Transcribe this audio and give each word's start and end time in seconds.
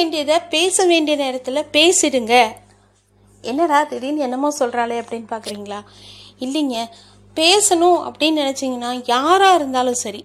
வேண்டியதை 0.00 0.38
பேச 0.54 0.84
வேண்டிய 0.92 1.16
நேரத்தில் 1.24 1.68
பேசிடுங்க. 1.76 2.34
என்னடா 3.44 3.78
திடீர்னு 3.90 4.26
என்னமோ 4.26 4.48
சொல்கிறாளே 4.58 4.96
அப்படின்னு 5.02 5.30
பார்க்குறீங்களா 5.30 5.80
இல்லைங்க. 6.44 6.78
பேசணும் 7.36 8.00
அப்படின்னு 8.08 8.42
நினச்சிங்கன்னா 8.42 8.90
யாராக 9.14 9.58
இருந்தாலும் 9.58 10.02
சரி 10.02 10.22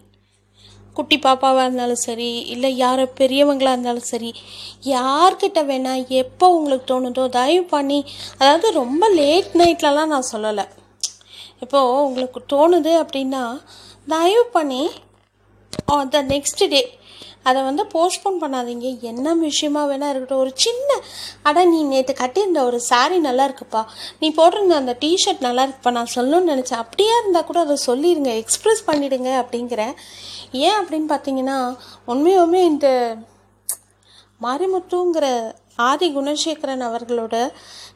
குட்டி 0.97 1.17
பாப்பாவாக 1.23 1.65
இருந்தாலும் 1.65 2.01
சரி 2.05 2.29
இல்லை 2.53 2.69
யார் 2.83 3.01
பெரியவங்களாக 3.19 3.75
இருந்தாலும் 3.75 4.09
சரி 4.11 4.29
யார்கிட்ட 4.93 5.61
வேணால் 5.69 6.05
எப்போ 6.21 6.45
உங்களுக்கு 6.57 6.87
தோணுதோ 6.91 7.23
தயவு 7.37 7.65
பண்ணி 7.73 7.99
அதாவது 8.39 8.67
ரொம்ப 8.81 9.09
லேட் 9.19 9.51
நைட்லலாம் 9.61 10.13
நான் 10.13 10.31
சொல்லலை. 10.33 10.65
இப்போது 11.63 11.91
உங்களுக்கு 12.07 12.41
தோணுது 12.53 12.93
அப்படின்னா 13.03 13.43
தயவு 14.13 14.45
பண்ணி 14.55 14.83
த 15.85 16.23
நெக்ஸ்ட் 16.23 16.67
டே 16.69 16.97
அதை 17.43 17.61
வந்து 17.61 17.83
போஸ்ட்போன் 17.83 18.41
பண்ணாதீங்க. 18.41 18.99
என்ன 18.99 19.33
விஷயமா 19.33 19.85
வேணால் 19.85 20.09
இருக்கட்டும். 20.09 20.37
ஒரு 20.37 20.51
சின்ன 20.53 20.93
அடா 21.43 21.63
நீ 21.63 21.83
நேற்று 21.83 22.13
கட்டியிருந்த 22.13 22.63
ஒரு 22.63 22.81
சாரீ 22.89 23.19
நல்லா 23.19 23.47
இருக்குப்பா. 23.47 23.85
நீ 24.19 24.33
போட்டிருந்த 24.37 24.75
அந்த 24.81 24.97
டிஷர்ட் 24.99 25.39
நல்லா 25.39 25.63
இருக்குப்பா. 25.63 25.91
நான் 25.91 26.13
சொல்லணும்னு 26.15 26.51
நினச்சேன். 26.53 26.81
அப்படியே 26.85 27.09
இருந்தால் 27.19 27.43
கூட 27.43 27.59
அதை 27.59 27.77
சொல்லிடுங்க 27.87 28.43
எக்ஸ்ப்ரெஸ் 28.43 28.83
பண்ணிடுங்க 28.87 29.45
அப்படிங்கிறேன் 29.45 29.93
ஏன் 30.51 30.85
அப்படின்னு 30.85 31.11
பார்த்தீங்கன்னா 31.13 31.77
உண்மையுமே 32.07 32.63
இந்த 32.65 33.17
மாரிமுத்துங்கிற 34.41 35.53
ஆதி 35.75 36.17
குணசேகரன் 36.17 36.85
அவர்களோட 36.87 37.51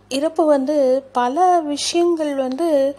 இறப்பு 0.10 0.46
வந்து 0.46 1.06
பல 1.12 1.60
விஷயங்கள் 1.60 2.36
வந்து 2.36 2.98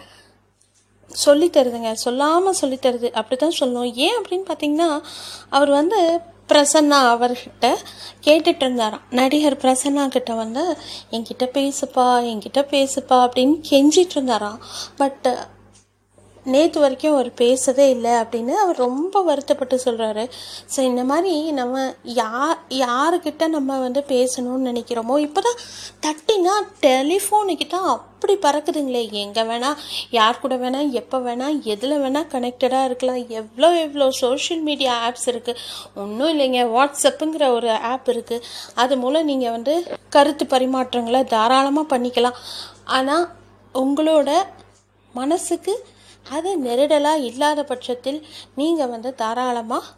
சொல்லித் 1.10 1.56
தருதுங்க 1.56 1.92
சொல்லாமல் 1.92 2.52
சொல்லித் 2.52 2.86
தருது 2.86 3.12
அப்படி 3.12 3.36
தான் 3.36 3.56
சொல்லணும். 3.60 3.94
ஏன் 3.94 4.22
அப்படின்னு 4.22 4.44
பார்த்தீங்கன்னா 4.46 5.02
அவர் 5.48 5.68
வந்து 5.68 6.20
பிரசன்னா 6.48 6.96
அவர்கிட்ட 7.14 7.76
கேட்டுட்டு 8.24 8.56
இருந்தாராம். 8.56 9.00
நடிகர் 9.10 9.56
பிரசன்னா 9.56 10.08
கிட்ட 10.08 10.34
வந்து 10.34 10.76
என்கிட்ட 11.10 11.48
பேசுப்பா 11.54 12.22
என்கிட்ட 12.30 12.56
பேசுப்பா 12.56 13.28
அப்படின்னு 13.28 13.60
கெஞ்சிட்டு 13.70 14.10
இருந்தாராம். 14.10 14.60
பட் 14.96 15.48
நேற்று 16.46 16.78
வரைக்கும் 16.80 17.14
அவர் 17.14 17.30
பேசதே 17.34 17.86
இல்லை 17.90 18.12
அப்படின்னு 18.22 18.54
அவர் 18.64 18.82
ரொம்ப 18.86 19.22
வருத்தப்பட்டு 19.22 19.76
சொல்கிறாரு 19.84 20.24
ஸோ 20.74 20.80
இந்த 20.80 21.04
மாதிரி 21.04 21.34
நம்ம 21.52 21.82
யார் 22.20 22.58
யாருக்கிட்ட 22.84 23.48
நம்ம 23.48 23.78
வந்து 23.78 24.02
பேசணும்னு 24.12 24.68
நினைக்கிறோமோ 24.70 25.16
இப்போ 25.26 25.42
தான் 25.48 25.60
தட்டினா 26.06 26.54
டெலிஃபோனுக்கிட்ட 26.86 27.76
அப்படி 28.20 28.34
பறக்குதுங்களே 28.44 29.02
எங்கே 29.22 29.42
வேணால் 29.50 29.76
யார் 30.10 30.40
கூட 30.40 30.54
வேணால் 30.56 30.90
எப்போ 31.00 31.18
வேணால் 31.26 31.60
எதில் 31.72 32.00
வேணால் 32.02 32.28
கனெக்டடாக 32.32 32.88
இருக்கலாம். 32.88 33.20
எவ்வளோ 33.40 33.68
எவ்வளோ 33.84 34.06
சோஷியல் 34.20 34.62
மீடியா 34.66 34.94
ஆப்ஸ் 35.06 35.28
இருக்குது 35.32 35.60
ஒன்றும் 35.94 36.32
இல்லைங்க 36.32 36.62
வாட்ஸ்அப்புங்கிற 36.74 37.46
ஒரு 37.58 37.70
ஆப் 37.92 38.10
இருக்குது 38.14 38.44
அது 38.74 38.96
மூலம் 38.96 39.24
நீங்கள் 39.24 39.50
வந்து 39.50 39.74
கருத்து 40.08 40.46
பரிமாற்றங்களை 40.46 41.22
தாராளமாக 41.34 41.90
பண்ணிக்கலாம். 41.94 42.38
ஆனால் 42.84 43.26
உங்களோட 43.74 44.30
மனசுக்கு 45.14 45.74
அது 46.26 46.50
நெருடலாக 46.66 47.26
இல்லாத 47.30 47.60
பட்சத்தில் 47.70 48.20
நீங்கள் 48.60 48.92
வந்து 48.94 49.10
தாராளமாக 49.22 49.92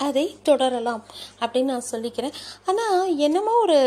அதை 0.00 0.26
தொடரலாம் 0.48 1.02
அப்படின்னு 1.42 1.72
நான் 1.74 1.90
சொல்லிக்கிறேன். 1.92 2.34
ஆனால் 2.68 3.14
என்னமோ 3.26 3.54
ஒரு 3.66 3.78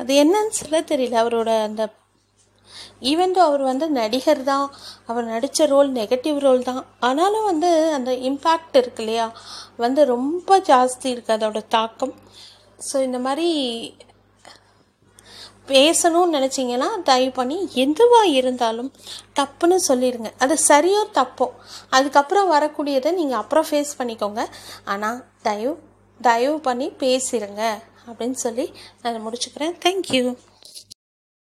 அது 0.00 0.14
என்னன்னு 0.22 0.54
சொல்ல 0.60 0.80
தெரியல. 0.92 1.16
அவரோட 1.22 1.50
அந்த 1.68 1.82
ஈவன் 3.10 3.34
அவர் 3.46 3.62
வந்து 3.70 3.86
நடிகர் 3.98 4.42
தான் 4.50 4.66
அவர் 5.10 5.30
நடித்த 5.32 5.66
ரோல் 5.72 5.90
நெகட்டிவ் 5.98 6.38
ரோல் 6.46 6.62
தான் 6.68 6.82
ஆனாலும் 7.08 7.48
வந்து 7.50 7.70
அந்த 7.96 8.10
இம்பேக்ட் 8.28 8.78
இருக்கு 8.80 9.02
இல்லையா? 9.04 9.26
வந்து 9.84 10.00
ரொம்ப 10.14 10.58
ஜாஸ்தி 10.70 11.08
இருக்குது 11.14 11.36
அதோட 11.38 11.60
தாக்கம். 11.76 12.14
ஸோ 12.88 12.96
இந்த 13.08 13.18
மாதிரி 13.26 13.48
பேசணும்னு 15.66 16.36
நினச்சிங்கன்னா 16.36 16.88
தயவு 17.02 17.32
பண்ணி 17.32 17.68
எதுவாக 17.74 18.32
இருந்தாலும் 18.38 18.90
தப்புன்னு 19.38 19.76
சொல்லிடுங்க 19.88 20.30
அது 20.38 20.56
சரியோ 20.68 21.02
தப்போ? 21.18 21.48
அதுக்கப்புறம் 21.90 22.52
வரக்கூடியதை 22.52 23.12
நீங்கள் 23.20 23.38
அப்புறம் 23.38 23.66
ஃபேஸ் 23.70 23.98
பண்ணிக்கோங்க. 23.98 24.44
ஆனால் 24.84 25.24
தயவு 25.42 25.74
தயவு 26.20 26.60
பண்ணி 26.60 26.88
பேசிடுங்க 27.02 27.62
அப்படின்னு 28.08 28.38
சொல்லி 28.46 28.72
நான் 29.02 29.26
முடிச்சுக்கிறேன். 29.26 29.74
தேங்க்யூ 29.84 30.24